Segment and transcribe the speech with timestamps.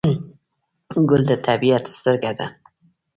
[1.09, 2.47] ګل د طبیعت سترګه ده.